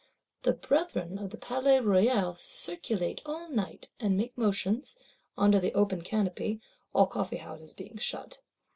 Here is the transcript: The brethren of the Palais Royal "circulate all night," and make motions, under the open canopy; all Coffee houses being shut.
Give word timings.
The 0.41 0.53
brethren 0.53 1.19
of 1.19 1.29
the 1.29 1.37
Palais 1.37 1.79
Royal 1.79 2.33
"circulate 2.33 3.21
all 3.23 3.47
night," 3.51 3.91
and 3.99 4.17
make 4.17 4.35
motions, 4.35 4.97
under 5.37 5.59
the 5.59 5.73
open 5.75 6.01
canopy; 6.01 6.59
all 6.91 7.05
Coffee 7.05 7.37
houses 7.37 7.75
being 7.75 7.97
shut. 7.97 8.41